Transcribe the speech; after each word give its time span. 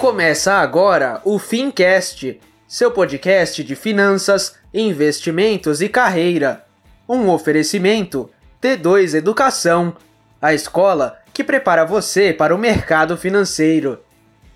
Começa 0.00 0.54
agora 0.54 1.20
o 1.26 1.38
Fincast, 1.38 2.40
seu 2.66 2.90
podcast 2.90 3.62
de 3.62 3.76
finanças, 3.76 4.56
investimentos 4.72 5.82
e 5.82 5.90
carreira. 5.90 6.64
Um 7.06 7.28
oferecimento 7.28 8.30
T2 8.62 9.12
Educação, 9.12 9.94
a 10.40 10.54
escola 10.54 11.18
que 11.34 11.44
prepara 11.44 11.84
você 11.84 12.32
para 12.32 12.54
o 12.54 12.58
mercado 12.58 13.14
financeiro. 13.14 14.00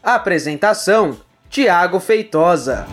Apresentação: 0.03 1.19
Tiago 1.51 2.01
Feitosa. 2.01 2.87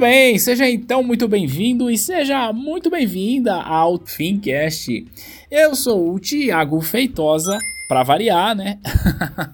Bem, 0.00 0.38
seja 0.38 0.66
então 0.66 1.02
muito 1.02 1.28
bem-vindo 1.28 1.90
e 1.90 1.98
seja 1.98 2.54
muito 2.54 2.88
bem-vinda 2.88 3.56
ao 3.56 3.98
Fincast. 3.98 5.06
Eu 5.50 5.74
sou 5.74 6.14
o 6.14 6.18
Thiago 6.18 6.80
Feitosa, 6.80 7.58
para 7.86 8.02
variar, 8.02 8.56
né? 8.56 8.78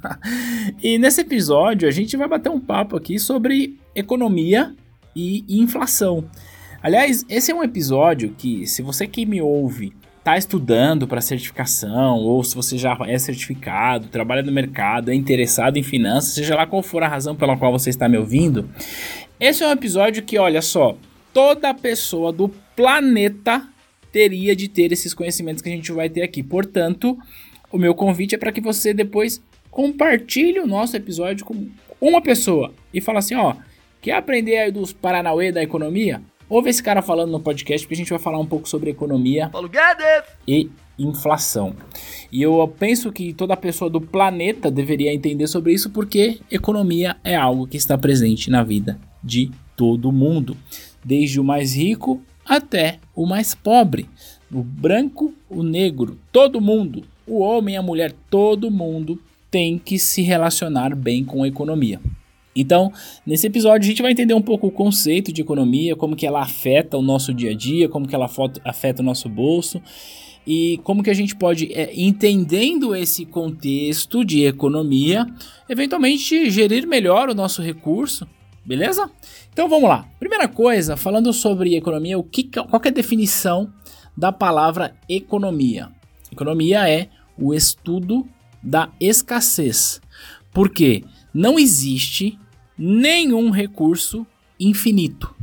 e 0.80 0.98
nesse 0.98 1.22
episódio 1.22 1.88
a 1.88 1.90
gente 1.90 2.16
vai 2.16 2.28
bater 2.28 2.48
um 2.48 2.60
papo 2.60 2.96
aqui 2.96 3.18
sobre 3.18 3.76
economia 3.92 4.72
e 5.16 5.44
inflação. 5.48 6.24
Aliás, 6.80 7.24
esse 7.28 7.50
é 7.50 7.54
um 7.54 7.64
episódio 7.64 8.32
que, 8.38 8.68
se 8.68 8.82
você 8.82 9.08
que 9.08 9.26
me 9.26 9.42
ouve 9.42 9.92
está 10.26 10.36
estudando 10.36 11.06
para 11.06 11.20
certificação, 11.20 12.16
ou 12.16 12.42
se 12.42 12.56
você 12.56 12.76
já 12.76 12.98
é 13.06 13.16
certificado, 13.16 14.08
trabalha 14.08 14.42
no 14.42 14.50
mercado, 14.50 15.12
é 15.12 15.14
interessado 15.14 15.76
em 15.76 15.84
finanças, 15.84 16.34
seja 16.34 16.56
lá 16.56 16.66
qual 16.66 16.82
for 16.82 17.00
a 17.04 17.08
razão 17.08 17.36
pela 17.36 17.56
qual 17.56 17.70
você 17.70 17.90
está 17.90 18.08
me 18.08 18.18
ouvindo, 18.18 18.68
esse 19.38 19.62
é 19.62 19.68
um 19.68 19.70
episódio 19.70 20.24
que, 20.24 20.36
olha 20.36 20.60
só, 20.60 20.96
toda 21.32 21.72
pessoa 21.72 22.32
do 22.32 22.48
planeta 22.74 23.68
teria 24.10 24.56
de 24.56 24.66
ter 24.66 24.90
esses 24.90 25.14
conhecimentos 25.14 25.62
que 25.62 25.68
a 25.68 25.72
gente 25.72 25.92
vai 25.92 26.08
ter 26.08 26.22
aqui. 26.22 26.42
Portanto, 26.42 27.16
o 27.70 27.78
meu 27.78 27.94
convite 27.94 28.34
é 28.34 28.38
para 28.38 28.50
que 28.50 28.60
você 28.60 28.92
depois 28.92 29.40
compartilhe 29.70 30.58
o 30.58 30.66
nosso 30.66 30.96
episódio 30.96 31.46
com 31.46 31.68
uma 32.00 32.20
pessoa 32.20 32.74
e 32.92 33.00
fala 33.00 33.20
assim, 33.20 33.36
ó, 33.36 33.54
quer 34.02 34.14
aprender 34.14 34.58
aí 34.58 34.72
dos 34.72 34.92
Paranauê 34.92 35.52
da 35.52 35.62
economia? 35.62 36.20
Ouve 36.48 36.70
esse 36.70 36.82
cara 36.82 37.02
falando 37.02 37.32
no 37.32 37.40
podcast, 37.40 37.84
porque 37.84 37.94
a 37.94 37.96
gente 37.96 38.10
vai 38.10 38.20
falar 38.20 38.38
um 38.38 38.46
pouco 38.46 38.68
sobre 38.68 38.90
economia 38.90 39.50
e 40.46 40.70
inflação. 40.96 41.74
E 42.30 42.40
eu 42.40 42.72
penso 42.78 43.10
que 43.10 43.32
toda 43.32 43.56
pessoa 43.56 43.90
do 43.90 44.00
planeta 44.00 44.70
deveria 44.70 45.12
entender 45.12 45.48
sobre 45.48 45.72
isso, 45.72 45.90
porque 45.90 46.38
economia 46.50 47.16
é 47.24 47.34
algo 47.34 47.66
que 47.66 47.76
está 47.76 47.98
presente 47.98 48.48
na 48.48 48.62
vida 48.62 48.98
de 49.22 49.50
todo 49.76 50.12
mundo, 50.12 50.56
desde 51.04 51.40
o 51.40 51.44
mais 51.44 51.74
rico 51.76 52.22
até 52.44 53.00
o 53.14 53.26
mais 53.26 53.54
pobre, 53.54 54.08
o 54.52 54.62
branco, 54.62 55.34
o 55.50 55.64
negro, 55.64 56.16
todo 56.30 56.60
mundo, 56.60 57.02
o 57.26 57.40
homem, 57.40 57.76
a 57.76 57.82
mulher, 57.82 58.14
todo 58.30 58.70
mundo 58.70 59.20
tem 59.50 59.78
que 59.78 59.98
se 59.98 60.22
relacionar 60.22 60.94
bem 60.94 61.24
com 61.24 61.42
a 61.42 61.48
economia. 61.48 62.00
Então, 62.56 62.90
nesse 63.26 63.46
episódio 63.46 63.86
a 63.86 63.90
gente 63.90 64.00
vai 64.00 64.12
entender 64.12 64.32
um 64.32 64.40
pouco 64.40 64.66
o 64.66 64.70
conceito 64.70 65.30
de 65.30 65.42
economia, 65.42 65.94
como 65.94 66.16
que 66.16 66.26
ela 66.26 66.40
afeta 66.40 66.96
o 66.96 67.02
nosso 67.02 67.34
dia 67.34 67.50
a 67.50 67.54
dia, 67.54 67.88
como 67.88 68.08
que 68.08 68.14
ela 68.14 68.28
afeta 68.64 69.02
o 69.02 69.04
nosso 69.04 69.28
bolso 69.28 69.80
e 70.46 70.80
como 70.84 71.02
que 71.02 71.10
a 71.10 71.14
gente 71.14 71.34
pode, 71.34 71.72
é, 71.72 71.92
entendendo 71.94 72.94
esse 72.94 73.26
contexto 73.26 74.24
de 74.24 74.44
economia, 74.44 75.26
eventualmente 75.68 76.48
gerir 76.50 76.86
melhor 76.86 77.28
o 77.28 77.34
nosso 77.34 77.60
recurso, 77.60 78.26
beleza? 78.64 79.10
Então 79.52 79.68
vamos 79.68 79.88
lá. 79.88 80.08
Primeira 80.18 80.46
coisa, 80.46 80.96
falando 80.96 81.32
sobre 81.32 81.76
economia, 81.76 82.16
o 82.16 82.22
que, 82.22 82.44
qual 82.44 82.80
que 82.80 82.88
é 82.88 82.90
a 82.90 82.94
definição 82.94 83.70
da 84.16 84.30
palavra 84.30 84.94
economia? 85.08 85.90
Economia 86.30 86.88
é 86.88 87.08
o 87.36 87.52
estudo 87.52 88.26
da 88.62 88.88
escassez. 89.00 90.00
Porque 90.52 91.04
não 91.34 91.58
existe 91.58 92.38
nenhum 92.78 93.50
recurso 93.50 94.26
infinito, 94.58 95.34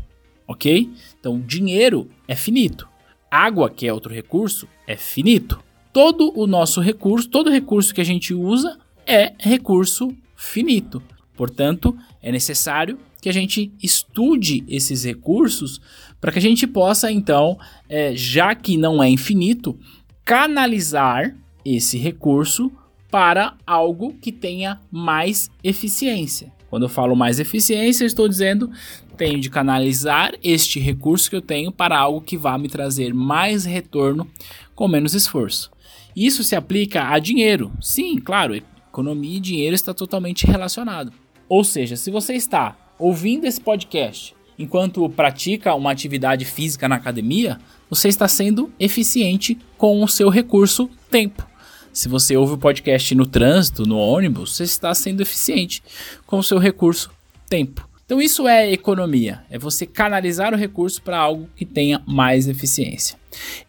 ok? 0.48 0.90
Então, 1.20 1.40
dinheiro 1.40 2.10
é 2.28 2.36
finito. 2.36 2.88
Água, 3.30 3.70
que 3.70 3.88
é 3.88 3.94
outro 3.94 4.14
recurso, 4.14 4.68
é 4.88 4.96
finito. 4.96 5.64
Todo 5.92 6.32
o 6.38 6.46
nosso 6.46 6.82
recurso, 6.82 7.30
todo 7.30 7.50
recurso 7.50 7.94
que 7.94 8.02
a 8.02 8.06
gente 8.06 8.34
usa 8.34 8.80
é 9.06 9.34
recurso 9.40 10.16
finito. 10.36 11.02
Portanto, 11.36 11.98
é 12.22 12.32
necessário 12.32 13.00
que 13.22 13.30
a 13.30 13.34
gente 13.34 13.72
estude 13.82 14.64
esses 14.68 15.04
recursos 15.04 15.82
para 16.20 16.32
que 16.32 16.40
a 16.40 16.42
gente 16.42 16.68
possa, 16.68 17.12
então, 17.12 17.58
é, 17.90 18.16
já 18.16 18.54
que 18.54 18.78
não 18.78 19.02
é 19.02 19.10
infinito, 19.10 19.78
canalizar 20.26 21.36
esse 21.66 21.98
recurso 21.98 22.72
para 23.10 23.56
algo 23.66 24.14
que 24.14 24.32
tenha 24.32 24.80
mais 24.92 25.50
eficiência. 25.64 26.52
Quando 26.74 26.86
eu 26.86 26.90
falo 26.90 27.16
mais 27.16 27.40
eficiência, 27.40 28.04
estou 28.04 28.28
dizendo 28.28 28.68
tenho 29.16 29.40
de 29.40 29.48
canalizar 29.48 30.34
este 30.44 30.80
recurso 30.80 31.30
que 31.30 31.36
eu 31.36 31.42
tenho 31.42 31.72
para 31.72 31.96
algo 31.96 32.20
que 32.20 32.36
vá 32.36 32.58
me 32.58 32.68
trazer 32.68 33.14
mais 33.14 33.64
retorno 33.64 34.28
com 34.74 34.88
menos 34.88 35.14
esforço. 35.14 35.70
Isso 36.16 36.44
se 36.44 36.56
aplica 36.56 37.10
a 37.10 37.20
dinheiro. 37.20 37.72
Sim, 37.80 38.18
claro, 38.18 38.56
economia 38.56 39.38
e 39.38 39.40
dinheiro 39.40 39.76
está 39.76 39.94
totalmente 39.94 40.48
relacionado. 40.48 41.14
Ou 41.48 41.64
seja, 41.64 41.96
se 41.96 42.10
você 42.10 42.34
está 42.34 42.76
ouvindo 42.98 43.46
esse 43.46 43.62
podcast 43.62 44.36
enquanto 44.58 45.08
pratica 45.10 45.76
uma 45.76 45.92
atividade 45.92 46.44
física 46.44 46.90
na 46.90 46.96
academia, 46.96 47.60
você 47.88 48.08
está 48.08 48.28
sendo 48.28 48.74
eficiente 48.80 49.60
com 49.78 50.02
o 50.02 50.08
seu 50.08 50.28
recurso 50.28 50.90
tempo. 51.12 51.53
Se 51.94 52.10
você 52.10 52.36
ouve 52.36 52.54
o 52.54 52.58
podcast 52.58 53.14
no 53.14 53.24
trânsito, 53.24 53.86
no 53.86 54.00
ônibus, 54.00 54.56
você 54.56 54.64
está 54.64 54.96
sendo 54.96 55.22
eficiente 55.22 55.84
com 56.26 56.40
o 56.40 56.44
seu 56.44 56.58
recurso 56.58 57.12
tempo. 57.48 57.88
Então 58.04 58.20
isso 58.20 58.48
é 58.48 58.72
economia, 58.72 59.46
é 59.48 59.60
você 59.60 59.86
canalizar 59.86 60.56
o 60.56 60.58
recurso 60.58 61.02
para 61.04 61.20
algo 61.20 61.48
que 61.56 61.64
tenha 61.64 62.02
mais 62.08 62.48
eficiência. 62.48 63.16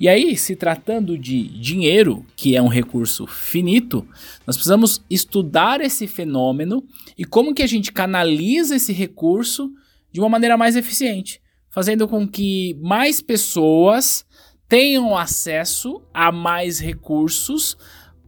E 0.00 0.08
aí, 0.08 0.36
se 0.38 0.56
tratando 0.56 1.18
de 1.18 1.48
dinheiro, 1.48 2.24
que 2.34 2.56
é 2.56 2.62
um 2.62 2.68
recurso 2.68 3.26
finito, 3.26 4.08
nós 4.46 4.56
precisamos 4.56 5.02
estudar 5.10 5.82
esse 5.82 6.06
fenômeno 6.06 6.82
e 7.16 7.26
como 7.26 7.54
que 7.54 7.62
a 7.62 7.66
gente 7.66 7.92
canaliza 7.92 8.76
esse 8.76 8.92
recurso 8.92 9.70
de 10.10 10.18
uma 10.18 10.30
maneira 10.30 10.56
mais 10.56 10.76
eficiente, 10.76 11.42
fazendo 11.70 12.08
com 12.08 12.26
que 12.26 12.74
mais 12.80 13.20
pessoas 13.20 14.24
tenham 14.66 15.16
acesso 15.16 16.00
a 16.12 16.32
mais 16.32 16.78
recursos 16.78 17.76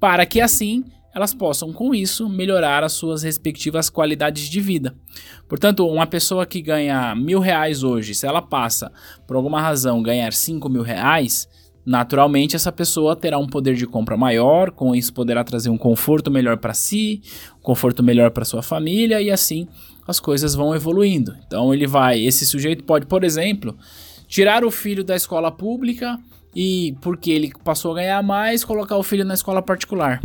para 0.01 0.27
que 0.27 0.41
assim 0.41 0.85
elas 1.17 1.33
possam, 1.33 1.73
com 1.73 1.95
isso, 1.95 2.29
melhorar 2.29 2.85
as 2.85 2.93
suas 2.93 3.23
respectivas 3.23 3.89
qualidades 3.89 4.51
de 4.51 4.61
vida. 4.61 4.95
Portanto, 5.49 5.89
uma 5.89 6.07
pessoa 6.07 6.45
que 6.45 6.61
ganha 6.61 7.15
mil 7.15 7.41
reais 7.41 7.83
hoje, 7.83 8.15
se 8.15 8.27
ela 8.27 8.43
passa, 8.43 8.93
por 9.27 9.35
alguma 9.35 9.59
razão, 9.59 10.03
ganhar 10.03 10.35
cinco 10.35 10.69
mil 10.69 10.83
reais, 10.83 11.49
naturalmente 11.87 12.55
essa 12.55 12.71
pessoa 12.71 13.17
terá 13.17 13.39
um 13.39 13.47
poder 13.47 13.77
de 13.77 13.87
compra 13.87 14.15
maior, 14.15 14.71
com 14.71 14.95
isso 14.95 15.15
poderá 15.15 15.43
trazer 15.43 15.71
um 15.71 15.79
conforto 15.79 16.31
melhor 16.31 16.59
para 16.59 16.75
si, 16.75 17.23
um 17.59 17.63
conforto 17.63 18.03
melhor 18.03 18.31
para 18.31 18.45
sua 18.45 18.63
família 18.63 19.23
e 19.23 19.31
assim 19.31 19.67
as 20.07 20.21
coisas 20.21 20.55
vão 20.55 20.75
evoluindo. 20.75 21.35
Então 21.47 21.73
ele 21.73 21.87
vai, 21.87 22.21
esse 22.21 22.45
sujeito 22.45 22.85
pode, 22.85 23.07
por 23.07 23.25
exemplo, 23.25 23.75
tirar 24.29 24.67
o 24.67 24.71
filho 24.71 25.03
da 25.03 25.17
escola 25.17 25.51
pública 25.51 26.21
e 26.59 26.97
porque 27.03 27.31
ele 27.31 27.53
passou 27.63 27.93
a 27.93 27.97
ganhar 27.97 28.23
mais, 28.23 28.65
colocar 28.65 28.97
o 28.97 29.03
filho 29.03 29.27
na 29.27 29.35
escola 29.35 29.61
particular. 29.61 30.23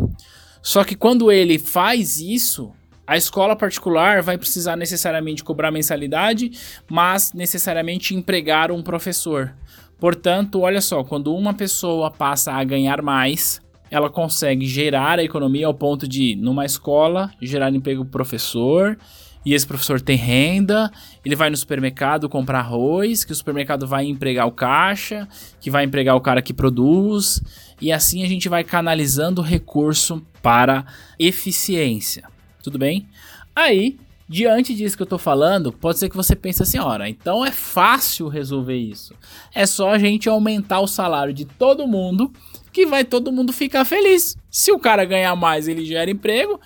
Só 0.62 0.82
que 0.86 0.96
quando 0.96 1.30
ele 1.30 1.60
faz 1.60 2.22
isso, 2.22 2.72
a 3.06 3.18
escola 3.18 3.54
particular 3.54 4.22
vai 4.22 4.38
precisar 4.38 4.78
necessariamente 4.78 5.44
cobrar 5.44 5.72
mensalidade, 5.72 6.52
mas 6.90 7.34
necessariamente 7.34 8.16
empregar 8.16 8.72
um 8.72 8.82
professor. 8.82 9.54
Portanto, 10.00 10.62
olha 10.62 10.80
só, 10.80 11.04
quando 11.04 11.36
uma 11.36 11.54
pessoa 11.54 12.10
passa 12.10 12.54
a 12.54 12.64
ganhar 12.64 13.02
mais, 13.02 13.60
ela 13.90 14.10
consegue 14.10 14.66
gerar 14.66 15.20
a 15.20 15.24
economia 15.24 15.68
ao 15.68 15.74
ponto 15.74 16.08
de, 16.08 16.38
numa 16.38 16.66
escola, 16.66 17.30
gerar 17.42 17.76
emprego 17.76 18.06
professor, 18.06 18.98
e 19.46 19.54
esse 19.54 19.66
professor 19.66 20.00
tem 20.00 20.16
renda, 20.16 20.92
ele 21.26 21.36
vai 21.36 21.50
no 21.50 21.58
supermercado 21.58 22.30
comprar 22.30 22.60
arroz, 22.60 23.24
que 23.24 23.32
o 23.32 23.36
supermercado 23.36 23.88
vai 23.88 24.06
empregar 24.06 24.48
o 24.48 24.52
caixa, 24.52 25.28
que 25.60 25.72
vai 25.72 25.84
empregar 25.84 26.16
o 26.16 26.22
cara 26.22 26.42
que 26.42 26.54
produz, 26.54 27.42
e 27.80 27.92
assim 27.92 28.24
a 28.24 28.28
gente 28.28 28.48
vai 28.48 28.64
canalizando 28.64 29.42
o 29.42 29.44
recurso 29.44 30.22
para 30.42 30.86
eficiência. 31.18 32.24
Tudo 32.64 32.78
bem? 32.78 33.08
Aí, 33.56 33.98
Diante 34.32 34.74
disso 34.74 34.96
que 34.96 35.04
eu 35.04 35.08
tô 35.08 35.18
falando, 35.18 35.74
pode 35.74 36.00
ser 36.00 36.08
que 36.08 36.16
você 36.16 36.38
pense 36.38 36.64
assim, 36.64 36.80
ora, 36.80 37.10
então 37.10 37.46
é 37.46 37.52
fácil 37.52 38.30
resolver 38.30 38.78
isso. 38.78 39.14
É 39.54 39.66
só 39.66 39.90
a 39.90 40.00
gente 40.00 40.30
aumentar 40.30 40.80
o 40.80 40.88
salário 40.88 41.34
de 41.34 41.44
todo 41.44 41.86
mundo, 41.86 42.32
que 42.72 42.86
vai 42.86 43.04
todo 43.04 43.30
mundo 43.30 43.52
ficar 43.52 43.84
feliz. 43.84 44.38
Se 44.50 44.72
o 44.72 44.80
cara 44.80 45.04
ganhar 45.04 45.36
mais, 45.36 45.68
ele 45.68 45.86
gera 45.86 46.10
emprego. 46.10 46.62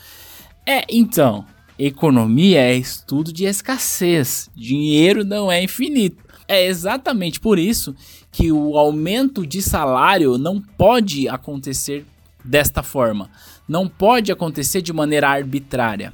É, 0.63 0.83
então, 0.87 1.43
economia 1.77 2.61
é 2.61 2.75
estudo 2.75 3.31
de 3.31 3.45
escassez. 3.45 4.49
Dinheiro 4.55 5.23
não 5.23 5.51
é 5.51 5.63
infinito. 5.63 6.23
É 6.47 6.65
exatamente 6.65 7.39
por 7.39 7.57
isso 7.57 7.95
que 8.31 8.51
o 8.51 8.77
aumento 8.77 9.45
de 9.45 9.61
salário 9.61 10.37
não 10.37 10.61
pode 10.61 11.27
acontecer 11.27 12.05
desta 12.43 12.83
forma. 12.83 13.29
Não 13.67 13.87
pode 13.87 14.31
acontecer 14.31 14.81
de 14.81 14.93
maneira 14.93 15.29
arbitrária. 15.29 16.11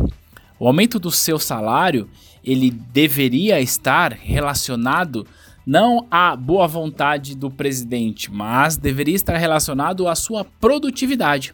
O 0.57 0.67
aumento 0.67 0.99
do 0.99 1.11
seu 1.11 1.37
salário, 1.37 2.07
ele 2.43 2.71
deveria 2.71 3.59
estar 3.59 4.13
relacionado 4.13 5.25
não 5.65 6.07
à 6.09 6.35
boa 6.35 6.67
vontade 6.67 7.35
do 7.35 7.51
presidente, 7.51 8.31
mas 8.31 8.77
deveria 8.77 9.15
estar 9.15 9.37
relacionado 9.37 10.07
à 10.07 10.15
sua 10.15 10.43
produtividade. 10.43 11.53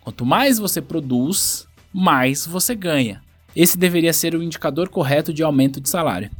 Quanto 0.00 0.26
mais 0.26 0.58
você 0.58 0.80
produz, 0.82 1.66
mais 1.92 2.46
você 2.46 2.74
ganha. 2.74 3.25
Esse 3.56 3.78
deveria 3.78 4.12
ser 4.12 4.34
o 4.34 4.42
indicador 4.42 4.90
correto 4.90 5.32
de 5.32 5.42
aumento 5.42 5.80
de 5.80 5.88
salário. 5.88 6.30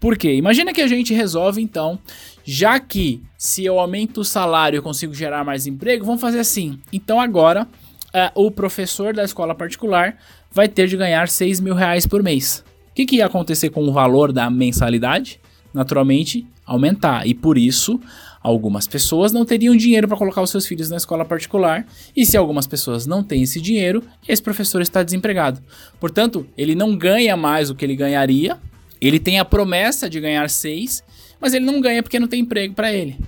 Por 0.00 0.18
quê? 0.18 0.34
Imagina 0.34 0.74
que 0.74 0.82
a 0.82 0.88
gente 0.88 1.14
resolve 1.14 1.62
então, 1.62 1.98
já 2.44 2.78
que 2.80 3.22
se 3.38 3.64
eu 3.64 3.78
aumento 3.78 4.20
o 4.20 4.24
salário 4.24 4.76
eu 4.76 4.82
consigo 4.82 5.14
gerar 5.14 5.44
mais 5.44 5.66
emprego, 5.66 6.04
vamos 6.04 6.20
fazer 6.20 6.40
assim. 6.40 6.80
Então 6.92 7.20
agora 7.20 7.66
é, 8.12 8.30
o 8.34 8.50
professor 8.50 9.14
da 9.14 9.24
escola 9.24 9.54
particular 9.54 10.18
vai 10.50 10.68
ter 10.68 10.88
de 10.88 10.96
ganhar 10.96 11.28
6 11.28 11.60
mil 11.60 11.74
reais 11.74 12.06
por 12.06 12.22
mês. 12.22 12.64
O 12.90 12.94
que, 12.94 13.06
que 13.06 13.16
ia 13.16 13.26
acontecer 13.26 13.70
com 13.70 13.84
o 13.84 13.92
valor 13.92 14.32
da 14.32 14.50
mensalidade? 14.50 15.40
Naturalmente, 15.76 16.46
aumentar. 16.64 17.26
E 17.26 17.34
por 17.34 17.58
isso, 17.58 18.00
algumas 18.42 18.88
pessoas 18.88 19.30
não 19.30 19.44
teriam 19.44 19.76
dinheiro 19.76 20.08
para 20.08 20.16
colocar 20.16 20.40
os 20.40 20.48
seus 20.48 20.66
filhos 20.66 20.88
na 20.88 20.96
escola 20.96 21.22
particular. 21.22 21.86
E 22.16 22.24
se 22.24 22.34
algumas 22.34 22.66
pessoas 22.66 23.04
não 23.04 23.22
têm 23.22 23.42
esse 23.42 23.60
dinheiro, 23.60 24.02
esse 24.26 24.42
professor 24.42 24.80
está 24.80 25.02
desempregado. 25.02 25.62
Portanto, 26.00 26.46
ele 26.56 26.74
não 26.74 26.96
ganha 26.96 27.36
mais 27.36 27.68
o 27.68 27.74
que 27.74 27.84
ele 27.84 27.94
ganharia. 27.94 28.56
Ele 28.98 29.20
tem 29.20 29.38
a 29.38 29.44
promessa 29.44 30.08
de 30.08 30.18
ganhar 30.18 30.48
6, 30.48 31.04
mas 31.38 31.52
ele 31.52 31.66
não 31.66 31.78
ganha 31.78 32.02
porque 32.02 32.18
não 32.18 32.26
tem 32.26 32.40
emprego 32.40 32.74
para 32.74 32.90
ele. 32.90 33.18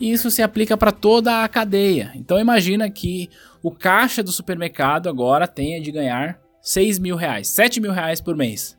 E 0.00 0.10
isso 0.10 0.30
se 0.30 0.40
aplica 0.40 0.78
para 0.78 0.90
toda 0.90 1.44
a 1.44 1.48
cadeia. 1.48 2.12
Então 2.14 2.40
imagina 2.40 2.88
que 2.88 3.28
o 3.62 3.70
caixa 3.70 4.22
do 4.22 4.32
supermercado 4.32 5.06
agora 5.06 5.46
tenha 5.46 5.82
de 5.82 5.92
ganhar 5.92 6.40
6 6.62 6.98
mil 6.98 7.14
reais, 7.16 7.48
7 7.48 7.78
mil 7.78 7.92
reais 7.92 8.22
por 8.22 8.34
mês. 8.34 8.74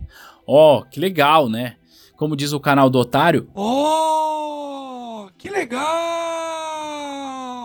Ó, 0.47 0.79
oh, 0.79 0.85
que 0.85 1.00
legal, 1.00 1.47
né? 1.47 1.75
Como 2.21 2.35
diz 2.35 2.53
o 2.53 2.59
canal 2.59 2.88
do 2.88 3.00
Otário. 3.00 3.50
Oh, 3.56 5.27
que 5.39 5.50
legal! 5.50 5.81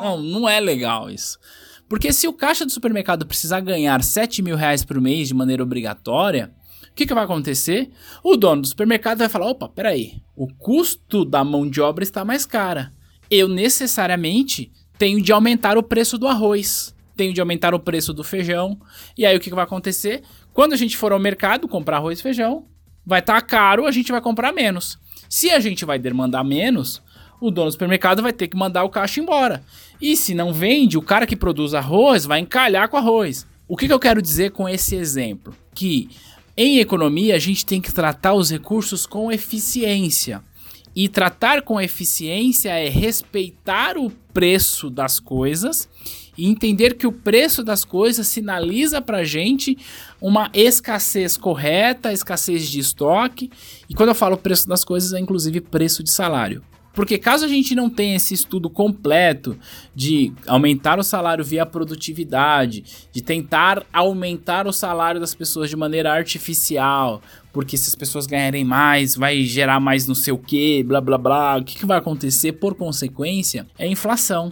Não, 0.01 0.23
não 0.23 0.49
é 0.49 0.59
legal 0.59 1.11
isso. 1.11 1.39
Porque 1.87 2.11
se 2.11 2.27
o 2.27 2.33
caixa 2.33 2.65
do 2.65 2.73
supermercado 2.73 3.27
precisar 3.27 3.61
ganhar 3.61 4.03
7 4.03 4.41
mil 4.41 4.57
reais 4.57 4.83
por 4.83 4.99
mês 4.99 5.29
de 5.29 5.35
maneira 5.35 5.63
obrigatória, 5.63 6.55
o 6.91 6.95
que, 6.95 7.05
que 7.05 7.13
vai 7.13 7.25
acontecer? 7.25 7.91
O 8.25 8.35
dono 8.35 8.63
do 8.63 8.69
supermercado 8.69 9.19
vai 9.19 9.29
falar: 9.29 9.51
opa, 9.51 9.69
peraí, 9.69 10.23
o 10.35 10.49
custo 10.49 11.27
da 11.27 11.45
mão 11.45 11.69
de 11.69 11.83
obra 11.83 12.03
está 12.03 12.25
mais 12.25 12.47
cara. 12.47 12.91
Eu 13.31 13.49
necessariamente 13.49 14.73
tenho 14.97 15.21
de 15.21 15.33
aumentar 15.33 15.77
o 15.77 15.83
preço 15.83 16.17
do 16.17 16.27
arroz 16.27 16.97
tenho 17.15 17.33
de 17.33 17.41
aumentar 17.41 17.75
o 17.75 17.81
preço 17.81 18.13
do 18.13 18.23
feijão. 18.23 18.79
E 19.17 19.25
aí 19.25 19.35
o 19.35 19.41
que, 19.41 19.49
que 19.49 19.57
vai 19.57 19.65
acontecer? 19.65 20.23
Quando 20.53 20.75
a 20.75 20.77
gente 20.77 20.97
for 20.97 21.13
ao 21.13 21.19
mercado 21.19 21.67
comprar 21.67 21.97
arroz 21.97 22.21
e 22.21 22.23
feijão, 22.23 22.67
vai 23.07 23.21
estar 23.21 23.41
tá 23.41 23.47
caro, 23.47 23.87
a 23.87 23.93
gente 23.93 24.11
vai 24.11 24.21
comprar 24.21 24.53
menos. 24.53 24.99
Se 25.29 25.51
a 25.51 25.61
gente 25.61 25.85
vai 25.85 25.99
demandar 25.99 26.43
menos, 26.43 27.01
o 27.41 27.51
dono 27.51 27.69
do 27.69 27.73
supermercado 27.73 28.23
vai 28.23 28.33
ter 28.33 28.49
que 28.49 28.57
mandar 28.57 28.85
o 28.85 28.91
caixa 28.91 29.21
embora. 29.21 29.63
E 30.01 30.17
se 30.17 30.35
não 30.35 30.53
vende, 30.53 30.99
o 30.99 31.03
cara 31.03 31.27
que 31.27 31.37
produz 31.37 31.75
arroz 31.75 32.25
vai 32.25 32.41
encalhar 32.41 32.89
com 32.89 32.97
arroz. 32.97 33.47
O 33.69 33.77
que, 33.77 33.87
que 33.87 33.93
eu 33.93 33.99
quero 33.99 34.23
dizer 34.23 34.51
com 34.51 34.69
esse 34.69 34.97
exemplo? 34.97 35.55
Que 35.75 36.09
em 36.57 36.79
economia 36.79 37.37
a 37.37 37.39
gente 37.39 37.65
tem 37.65 37.81
que 37.81 37.93
tratar 37.93 38.35
os 38.35 38.51
recursos 38.51 39.07
com 39.07 39.31
eficiência. 39.31 40.43
E 40.95 41.09
tratar 41.09 41.61
com 41.63 41.79
eficiência 41.79 42.71
é 42.71 42.89
respeitar 42.89 43.99
o 43.99 44.11
preço 44.33 44.89
das 44.89 45.21
coisas 45.21 45.89
e 46.37 46.49
entender 46.49 46.95
que 46.95 47.07
o 47.07 47.13
preço 47.13 47.63
das 47.63 47.85
coisas 47.85 48.27
sinaliza 48.27 49.01
para 49.01 49.25
gente 49.25 49.77
uma 50.21 50.51
escassez 50.53 51.37
correta, 51.37 52.13
escassez 52.13 52.69
de 52.69 52.81
estoque. 52.81 53.51
E 53.89 53.95
quando 53.95 54.11
eu 54.11 54.15
falo 54.15 54.37
preço 54.37 54.69
das 54.69 54.85
coisas, 54.85 55.13
é 55.13 55.21
inclusive 55.21 55.61
preço 55.61 56.03
de 56.03 56.11
salário. 56.11 56.63
Porque 56.97 57.19
caso 57.19 57.45
a 57.45 57.49
gente 57.49 57.75
não 57.75 57.91
tenha 57.91 58.17
esse 58.17 58.33
estudo 58.33 58.71
completo 58.71 59.59
de 59.95 60.33
aumentar 60.47 60.99
o 60.99 61.03
salário 61.03 61.45
via 61.45 61.67
produtividade, 61.67 62.83
de 63.13 63.21
tentar 63.21 63.85
aumentar 63.93 64.67
o 64.67 64.73
salário 64.73 65.21
das 65.21 65.35
pessoas 65.35 65.69
de 65.69 65.77
maneira 65.77 66.11
artificial, 66.11 67.21
porque 67.53 67.77
se 67.77 67.91
as 67.91 67.95
pessoas 67.95 68.27
ganharem 68.27 68.65
mais, 68.65 69.15
vai 69.15 69.43
gerar 69.43 69.79
mais 69.79 70.07
não 70.07 70.15
sei 70.15 70.33
o 70.33 70.39
que, 70.39 70.83
blá 70.85 70.99
blá 70.99 71.19
blá, 71.19 71.59
o 71.59 71.65
que, 71.65 71.79
que 71.79 71.85
vai 71.85 71.99
acontecer 71.99 72.53
por 72.53 72.75
consequência 72.75 73.67
é 73.79 73.87
inflação. 73.87 74.51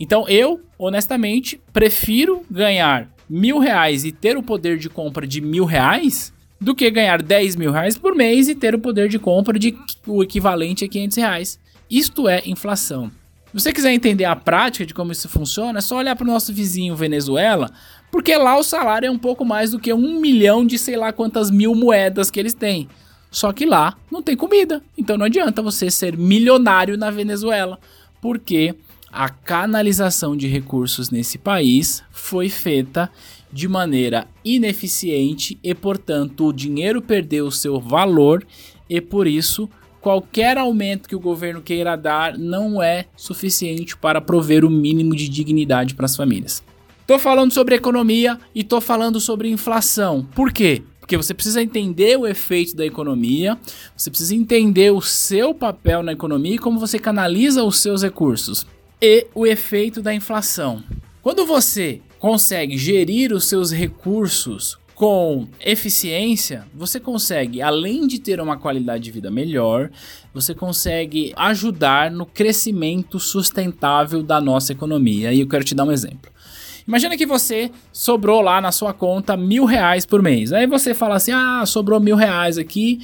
Então 0.00 0.28
eu, 0.28 0.60
honestamente, 0.78 1.60
prefiro 1.72 2.44
ganhar 2.50 3.08
mil 3.28 3.58
reais 3.58 4.04
e 4.04 4.12
ter 4.12 4.36
o 4.36 4.42
poder 4.42 4.78
de 4.78 4.88
compra 4.88 5.26
de 5.26 5.40
mil 5.40 5.64
reais 5.64 6.32
do 6.60 6.74
que 6.74 6.90
ganhar 6.90 7.22
10 7.22 7.56
mil 7.56 7.70
reais 7.70 7.96
por 7.96 8.14
mês 8.14 8.48
e 8.48 8.54
ter 8.54 8.74
o 8.74 8.78
poder 8.78 9.08
de 9.08 9.18
compra 9.18 9.58
de 9.58 9.76
o 10.06 10.22
equivalente 10.22 10.84
a 10.84 10.88
500 10.88 11.16
reais. 11.16 11.60
Isto 11.90 12.28
é 12.28 12.42
inflação. 12.46 13.10
Se 13.46 13.60
você 13.60 13.72
quiser 13.72 13.92
entender 13.92 14.24
a 14.24 14.36
prática 14.36 14.84
de 14.84 14.92
como 14.92 15.12
isso 15.12 15.28
funciona, 15.28 15.78
é 15.78 15.82
só 15.82 15.96
olhar 15.96 16.14
para 16.14 16.24
o 16.24 16.30
nosso 16.30 16.52
vizinho 16.52 16.94
Venezuela, 16.94 17.70
porque 18.10 18.36
lá 18.36 18.58
o 18.58 18.62
salário 18.62 19.06
é 19.06 19.10
um 19.10 19.18
pouco 19.18 19.44
mais 19.44 19.70
do 19.70 19.78
que 19.78 19.92
um 19.92 20.20
milhão 20.20 20.66
de 20.66 20.78
sei 20.78 20.96
lá 20.96 21.12
quantas 21.12 21.50
mil 21.50 21.74
moedas 21.74 22.30
que 22.30 22.38
eles 22.38 22.52
têm. 22.52 22.88
Só 23.30 23.52
que 23.52 23.64
lá 23.64 23.96
não 24.10 24.22
tem 24.22 24.36
comida, 24.36 24.82
então 24.96 25.16
não 25.16 25.26
adianta 25.26 25.62
você 25.62 25.90
ser 25.90 26.16
milionário 26.16 26.96
na 26.96 27.10
Venezuela, 27.10 27.78
porque 28.20 28.74
a 29.12 29.28
canalização 29.28 30.36
de 30.36 30.46
recursos 30.46 31.10
nesse 31.10 31.38
país 31.38 32.02
foi 32.10 32.48
feita 32.48 33.10
de 33.52 33.66
maneira 33.66 34.26
ineficiente 34.44 35.58
e, 35.62 35.74
portanto, 35.74 36.46
o 36.46 36.52
dinheiro 36.52 37.00
perdeu 37.00 37.46
o 37.46 37.52
seu 37.52 37.80
valor 37.80 38.46
e 38.88 39.00
por 39.00 39.26
isso 39.26 39.68
qualquer 40.00 40.58
aumento 40.58 41.08
que 41.08 41.16
o 41.16 41.20
governo 41.20 41.60
queira 41.60 41.96
dar 41.96 42.38
não 42.38 42.82
é 42.82 43.06
suficiente 43.16 43.96
para 43.96 44.20
prover 44.20 44.64
o 44.64 44.70
mínimo 44.70 45.16
de 45.16 45.28
dignidade 45.28 45.94
para 45.94 46.06
as 46.06 46.16
famílias. 46.16 46.62
Tô 47.06 47.18
falando 47.18 47.52
sobre 47.52 47.74
economia 47.74 48.38
e 48.54 48.62
tô 48.62 48.80
falando 48.80 49.18
sobre 49.18 49.48
inflação. 49.48 50.26
Por 50.34 50.52
quê? 50.52 50.82
Porque 51.00 51.16
você 51.16 51.32
precisa 51.32 51.62
entender 51.62 52.18
o 52.18 52.26
efeito 52.26 52.76
da 52.76 52.84
economia, 52.84 53.58
você 53.96 54.10
precisa 54.10 54.34
entender 54.34 54.92
o 54.92 55.00
seu 55.00 55.54
papel 55.54 56.02
na 56.02 56.12
economia 56.12 56.56
e 56.56 56.58
como 56.58 56.78
você 56.78 56.98
canaliza 56.98 57.64
os 57.64 57.78
seus 57.78 58.02
recursos 58.02 58.66
e 59.00 59.26
o 59.34 59.46
efeito 59.46 60.02
da 60.02 60.14
inflação. 60.14 60.82
Quando 61.22 61.46
você 61.46 62.00
consegue 62.18 62.76
gerir 62.76 63.32
os 63.32 63.44
seus 63.44 63.72
recursos 63.72 64.78
com 64.94 65.46
eficiência, 65.60 66.66
você 66.74 66.98
consegue, 66.98 67.62
além 67.62 68.06
de 68.06 68.18
ter 68.18 68.40
uma 68.40 68.56
qualidade 68.56 69.04
de 69.04 69.12
vida 69.12 69.30
melhor, 69.30 69.90
você 70.34 70.52
consegue 70.52 71.32
ajudar 71.36 72.10
no 72.10 72.26
crescimento 72.26 73.20
sustentável 73.20 74.22
da 74.24 74.40
nossa 74.40 74.72
economia. 74.72 75.32
E 75.32 75.40
eu 75.40 75.46
quero 75.46 75.62
te 75.62 75.74
dar 75.74 75.84
um 75.84 75.92
exemplo. 75.92 76.32
Imagina 76.88 77.18
que 77.18 77.26
você 77.26 77.70
sobrou 77.92 78.40
lá 78.40 78.62
na 78.62 78.72
sua 78.72 78.94
conta 78.94 79.36
mil 79.36 79.66
reais 79.66 80.06
por 80.06 80.22
mês. 80.22 80.54
Aí 80.54 80.66
você 80.66 80.94
fala 80.94 81.16
assim: 81.16 81.32
ah, 81.32 81.62
sobrou 81.66 82.00
mil 82.00 82.16
reais 82.16 82.56
aqui, 82.56 83.00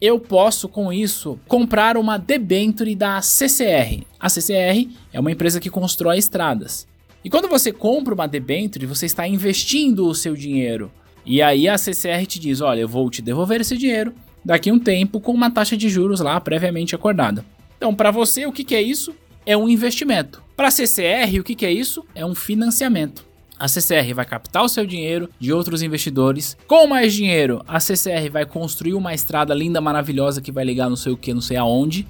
eu 0.00 0.18
posso 0.18 0.68
com 0.68 0.92
isso 0.92 1.38
comprar 1.46 1.96
uma 1.96 2.18
debenture 2.18 2.96
da 2.96 3.22
CCR. 3.22 4.02
A 4.18 4.28
CCR 4.28 4.90
é 5.12 5.20
uma 5.20 5.30
empresa 5.30 5.60
que 5.60 5.70
constrói 5.70 6.18
estradas. 6.18 6.88
E 7.24 7.30
quando 7.30 7.48
você 7.48 7.70
compra 7.70 8.12
uma 8.12 8.26
debenture, 8.26 8.86
você 8.86 9.06
está 9.06 9.28
investindo 9.28 10.08
o 10.08 10.14
seu 10.16 10.34
dinheiro. 10.34 10.90
E 11.24 11.40
aí 11.40 11.68
a 11.68 11.78
CCR 11.78 12.26
te 12.26 12.40
diz: 12.40 12.60
olha, 12.60 12.80
eu 12.80 12.88
vou 12.88 13.08
te 13.08 13.22
devolver 13.22 13.60
esse 13.60 13.76
dinheiro 13.76 14.12
daqui 14.44 14.68
a 14.68 14.74
um 14.74 14.80
tempo 14.80 15.20
com 15.20 15.30
uma 15.30 15.48
taxa 15.48 15.76
de 15.76 15.88
juros 15.88 16.18
lá 16.18 16.40
previamente 16.40 16.96
acordada. 16.96 17.44
Então, 17.76 17.94
para 17.94 18.10
você, 18.10 18.46
o 18.46 18.52
que, 18.52 18.64
que 18.64 18.74
é 18.74 18.82
isso? 18.82 19.14
É 19.46 19.56
um 19.56 19.68
investimento. 19.68 20.42
Para 20.56 20.66
a 20.66 20.70
CCR, 20.72 21.38
o 21.38 21.44
que, 21.44 21.54
que 21.54 21.64
é 21.64 21.72
isso? 21.72 22.04
É 22.16 22.26
um 22.26 22.34
financiamento. 22.34 23.27
A 23.58 23.66
CCR 23.66 24.14
vai 24.14 24.24
captar 24.24 24.64
o 24.64 24.68
seu 24.68 24.86
dinheiro 24.86 25.28
de 25.38 25.52
outros 25.52 25.82
investidores. 25.82 26.56
Com 26.66 26.86
mais 26.86 27.12
dinheiro, 27.12 27.62
a 27.66 27.80
CCR 27.80 28.30
vai 28.30 28.46
construir 28.46 28.94
uma 28.94 29.12
estrada 29.12 29.52
linda, 29.52 29.80
maravilhosa 29.80 30.40
que 30.40 30.52
vai 30.52 30.64
ligar 30.64 30.88
não 30.88 30.96
sei 30.96 31.12
o 31.12 31.16
que, 31.16 31.34
não 31.34 31.40
sei 31.40 31.56
aonde. 31.56 32.06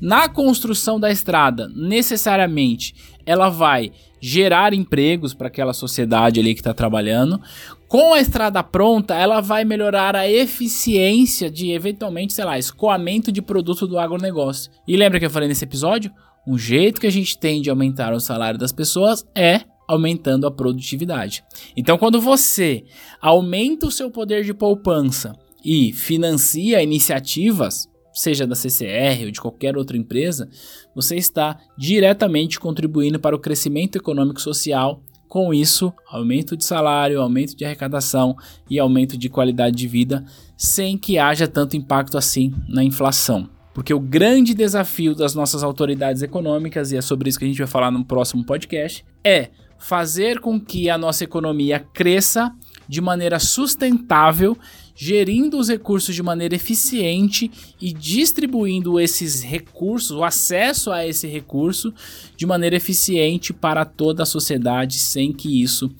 Na 0.00 0.28
construção 0.28 0.98
da 0.98 1.10
estrada, 1.10 1.68
necessariamente, 1.74 2.94
ela 3.26 3.48
vai 3.48 3.92
gerar 4.20 4.72
empregos 4.74 5.34
para 5.34 5.48
aquela 5.48 5.72
sociedade 5.72 6.40
ali 6.40 6.54
que 6.54 6.60
está 6.60 6.74
trabalhando. 6.74 7.40
Com 7.86 8.14
a 8.14 8.20
estrada 8.20 8.62
pronta, 8.62 9.14
ela 9.14 9.40
vai 9.40 9.64
melhorar 9.64 10.14
a 10.14 10.28
eficiência 10.28 11.50
de 11.50 11.70
eventualmente, 11.70 12.32
sei 12.32 12.44
lá, 12.44 12.58
escoamento 12.58 13.32
de 13.32 13.40
produto 13.40 13.86
do 13.86 13.98
agronegócio. 13.98 14.70
E 14.86 14.96
lembra 14.96 15.18
que 15.18 15.26
eu 15.26 15.30
falei 15.30 15.48
nesse 15.48 15.64
episódio? 15.64 16.12
Um 16.46 16.56
jeito 16.56 17.00
que 17.00 17.06
a 17.06 17.12
gente 17.12 17.38
tem 17.38 17.60
de 17.60 17.70
aumentar 17.70 18.12
o 18.12 18.20
salário 18.20 18.58
das 18.58 18.72
pessoas 18.72 19.26
é 19.34 19.62
aumentando 19.88 20.46
a 20.46 20.50
produtividade. 20.50 21.42
Então, 21.74 21.96
quando 21.96 22.20
você 22.20 22.84
aumenta 23.20 23.86
o 23.86 23.90
seu 23.90 24.10
poder 24.10 24.44
de 24.44 24.52
poupança 24.52 25.34
e 25.64 25.92
financia 25.94 26.82
iniciativas, 26.82 27.88
seja 28.12 28.46
da 28.46 28.54
CCR 28.54 29.24
ou 29.24 29.30
de 29.30 29.40
qualquer 29.40 29.76
outra 29.76 29.96
empresa, 29.96 30.48
você 30.94 31.16
está 31.16 31.58
diretamente 31.76 32.60
contribuindo 32.60 33.18
para 33.18 33.34
o 33.34 33.38
crescimento 33.38 33.96
econômico 33.96 34.40
social. 34.40 35.02
Com 35.28 35.52
isso, 35.52 35.92
aumento 36.10 36.56
de 36.56 36.64
salário, 36.64 37.20
aumento 37.20 37.54
de 37.54 37.64
arrecadação 37.64 38.34
e 38.68 38.78
aumento 38.78 39.16
de 39.16 39.28
qualidade 39.28 39.76
de 39.76 39.86
vida, 39.86 40.24
sem 40.56 40.96
que 40.96 41.18
haja 41.18 41.46
tanto 41.46 41.76
impacto 41.76 42.16
assim 42.16 42.54
na 42.66 42.82
inflação. 42.82 43.48
Porque 43.74 43.92
o 43.92 44.00
grande 44.00 44.54
desafio 44.54 45.14
das 45.14 45.34
nossas 45.34 45.62
autoridades 45.62 46.22
econômicas, 46.22 46.90
e 46.90 46.96
é 46.96 47.02
sobre 47.02 47.28
isso 47.28 47.38
que 47.38 47.44
a 47.44 47.48
gente 47.48 47.58
vai 47.58 47.66
falar 47.66 47.90
no 47.90 48.04
próximo 48.04 48.44
podcast, 48.44 49.04
é 49.22 49.50
fazer 49.78 50.40
com 50.40 50.60
que 50.60 50.90
a 50.90 50.98
nossa 50.98 51.24
economia 51.24 51.80
cresça 51.80 52.52
de 52.88 53.00
maneira 53.00 53.38
sustentável, 53.38 54.56
gerindo 54.96 55.58
os 55.58 55.68
recursos 55.68 56.14
de 56.14 56.22
maneira 56.22 56.56
eficiente 56.56 57.50
e 57.80 57.92
distribuindo 57.92 58.98
esses 58.98 59.42
recursos, 59.42 60.10
o 60.10 60.24
acesso 60.24 60.90
a 60.90 61.06
esse 61.06 61.28
recurso 61.28 61.92
de 62.36 62.46
maneira 62.46 62.76
eficiente 62.76 63.52
para 63.52 63.84
toda 63.84 64.22
a 64.22 64.26
sociedade, 64.26 64.98
sem 64.98 65.32
que 65.32 65.62
isso 65.62 65.90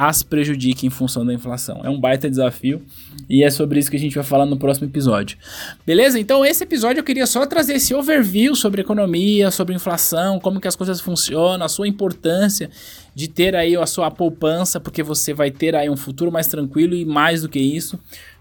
as 0.00 0.22
prejudique 0.22 0.86
em 0.86 0.90
função 0.90 1.26
da 1.26 1.34
inflação. 1.34 1.80
É 1.82 1.90
um 1.90 1.98
baita 1.98 2.30
desafio 2.30 2.80
e 3.28 3.42
é 3.42 3.50
sobre 3.50 3.80
isso 3.80 3.90
que 3.90 3.96
a 3.96 4.00
gente 4.00 4.14
vai 4.14 4.22
falar 4.22 4.46
no 4.46 4.56
próximo 4.56 4.86
episódio. 4.86 5.36
Beleza? 5.84 6.20
Então 6.20 6.44
esse 6.46 6.62
episódio 6.62 7.00
eu 7.00 7.04
queria 7.04 7.26
só 7.26 7.44
trazer 7.46 7.74
esse 7.74 7.92
overview 7.92 8.54
sobre 8.54 8.80
economia, 8.80 9.50
sobre 9.50 9.74
inflação, 9.74 10.38
como 10.38 10.60
que 10.60 10.68
as 10.68 10.76
coisas 10.76 11.00
funcionam, 11.00 11.66
a 11.66 11.68
sua 11.68 11.88
importância 11.88 12.70
de 13.18 13.26
ter 13.26 13.56
aí 13.56 13.76
a 13.76 13.84
sua 13.84 14.12
poupança, 14.12 14.78
porque 14.78 15.02
você 15.02 15.34
vai 15.34 15.50
ter 15.50 15.74
aí 15.74 15.90
um 15.90 15.96
futuro 15.96 16.30
mais 16.30 16.46
tranquilo 16.46 16.94
e 16.94 17.04
mais 17.04 17.42
do 17.42 17.48
que 17.48 17.58
isso, 17.58 17.98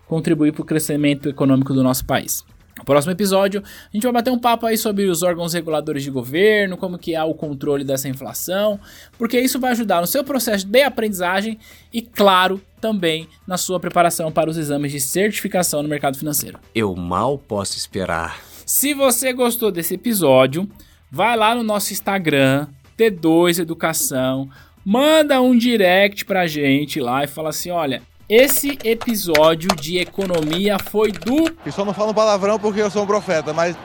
contribuir 0.07 0.53
para 0.53 0.61
o 0.61 0.65
crescimento 0.65 1.27
econômico 1.27 1.73
do 1.73 1.81
nosso 1.81 2.05
país. 2.05 2.45
No 2.77 2.85
próximo 2.85 3.11
episódio, 3.11 3.63
a 3.65 3.89
gente 3.91 4.03
vai 4.03 4.11
bater 4.11 4.29
um 4.29 4.37
papo 4.37 4.67
aí 4.67 4.77
sobre 4.77 5.05
os 5.05 5.23
órgãos 5.23 5.51
reguladores 5.51 6.03
de 6.03 6.11
governo, 6.11 6.77
como 6.77 6.99
que 6.99 7.15
é 7.15 7.23
o 7.23 7.33
controle 7.33 7.83
dessa 7.83 8.07
inflação, 8.07 8.79
porque 9.17 9.39
isso 9.39 9.59
vai 9.59 9.71
ajudar 9.71 9.99
no 9.99 10.05
seu 10.05 10.23
processo 10.23 10.67
de 10.67 10.83
aprendizagem 10.83 11.57
e, 11.91 11.99
claro, 11.99 12.61
também 12.79 13.27
na 13.47 13.57
sua 13.57 13.79
preparação 13.79 14.31
para 14.31 14.47
os 14.47 14.57
exames 14.57 14.91
de 14.91 14.99
certificação 14.99 15.81
no 15.81 15.89
mercado 15.89 16.19
financeiro. 16.19 16.59
Eu 16.75 16.95
mal 16.95 17.35
posso 17.35 17.75
esperar. 17.79 18.39
Se 18.63 18.93
você 18.93 19.33
gostou 19.33 19.71
desse 19.71 19.95
episódio, 19.95 20.69
vai 21.11 21.35
lá 21.35 21.55
no 21.55 21.63
nosso 21.63 21.93
Instagram, 21.93 22.67
T2 22.97 23.59
Educação, 23.59 24.49
manda 24.87 25.41
um 25.41 25.53
direct 25.53 26.23
pra 26.23 26.47
gente 26.47 27.01
lá 27.01 27.21
e 27.21 27.27
fala 27.27 27.49
assim, 27.49 27.69
olha, 27.69 28.01
esse 28.29 28.79
episódio 28.85 29.67
de 29.75 29.97
economia 29.97 30.79
foi 30.79 31.11
do. 31.11 31.53
E 31.65 31.71
só 31.73 31.83
não 31.83 31.93
falo 31.93 32.13
palavrão 32.13 32.57
porque 32.57 32.81
eu 32.81 32.89
sou 32.89 33.03
um 33.03 33.05
profeta, 33.05 33.51
mas. 33.51 33.75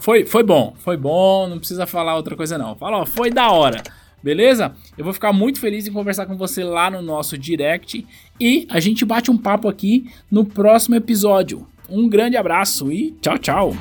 Foi, 0.00 0.24
foi 0.24 0.42
bom, 0.42 0.74
foi 0.78 0.96
bom, 0.96 1.46
não 1.46 1.58
precisa 1.58 1.86
falar 1.86 2.16
outra 2.16 2.34
coisa 2.34 2.56
não. 2.56 2.74
Fala, 2.74 3.02
ó, 3.02 3.06
foi 3.06 3.30
da 3.30 3.50
hora. 3.50 3.82
Beleza? 4.22 4.74
Eu 4.96 5.04
vou 5.04 5.12
ficar 5.12 5.34
muito 5.34 5.60
feliz 5.60 5.86
em 5.86 5.92
conversar 5.92 6.24
com 6.24 6.38
você 6.38 6.64
lá 6.64 6.90
no 6.90 7.02
nosso 7.02 7.36
direct 7.36 8.06
e 8.40 8.66
a 8.70 8.80
gente 8.80 9.04
bate 9.04 9.30
um 9.30 9.36
papo 9.36 9.68
aqui 9.68 10.10
no 10.30 10.42
próximo 10.46 10.96
episódio. 10.96 11.66
Um 11.86 12.08
grande 12.08 12.38
abraço 12.38 12.90
e 12.90 13.10
tchau, 13.20 13.36
tchau. 13.36 13.76